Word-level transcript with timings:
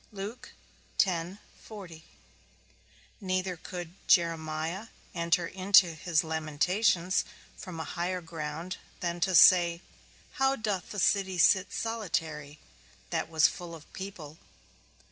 _Neither 3.21 3.55
could 3.57 3.93
Jeremiah 4.07 4.87
enter 5.13 5.45
into 5.45 5.93
his 5.93 6.23
lamentations 6.23 7.23
from 7.55 7.79
a 7.79 7.83
higher 7.83 8.21
ground 8.21 8.77
than 9.01 9.19
to 9.19 9.35
say, 9.35 9.81
How 10.41 10.55
doth 10.55 10.89
the 10.89 10.97
city 10.97 11.37
sit 11.37 11.71
solitary 11.71 12.57
that 13.11 13.29
was 13.29 13.47
full 13.47 13.75
of 13.75 13.93
people. 13.93 14.39